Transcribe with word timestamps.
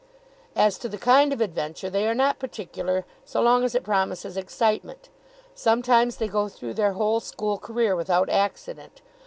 As 0.55 0.79
to 0.79 0.89
the 0.89 0.97
kind 0.97 1.31
of 1.31 1.41
adventure, 1.41 1.87
they 1.87 2.07
are 2.07 2.15
not 2.15 2.39
particular 2.39 3.05
so 3.23 3.39
long 3.39 3.63
as 3.63 3.75
it 3.75 3.83
promises 3.83 4.35
excitement. 4.35 5.09
Sometimes 5.53 6.15
they 6.17 6.27
go 6.27 6.47
through 6.49 6.73
their 6.73 6.93
whole 6.93 7.19
school 7.19 7.59
career 7.59 7.95
without 7.95 8.27
accident. 8.27 9.03